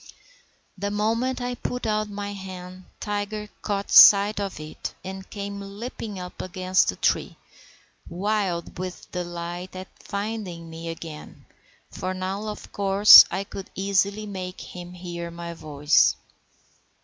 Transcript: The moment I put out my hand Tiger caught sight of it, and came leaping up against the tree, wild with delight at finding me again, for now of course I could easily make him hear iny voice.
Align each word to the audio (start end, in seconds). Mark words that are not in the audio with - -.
The 0.79 0.89
moment 0.89 1.41
I 1.41 1.53
put 1.53 1.85
out 1.85 2.09
my 2.09 2.33
hand 2.33 2.85
Tiger 2.99 3.49
caught 3.61 3.91
sight 3.91 4.39
of 4.39 4.59
it, 4.59 4.95
and 5.05 5.29
came 5.29 5.59
leaping 5.61 6.17
up 6.17 6.41
against 6.41 6.89
the 6.89 6.95
tree, 6.95 7.37
wild 8.09 8.79
with 8.79 9.11
delight 9.11 9.75
at 9.75 9.89
finding 10.01 10.71
me 10.71 10.89
again, 10.89 11.45
for 11.91 12.15
now 12.15 12.47
of 12.47 12.71
course 12.71 13.25
I 13.29 13.43
could 13.43 13.69
easily 13.75 14.25
make 14.25 14.59
him 14.61 14.93
hear 14.93 15.29
iny 15.29 15.53
voice. 15.53 16.15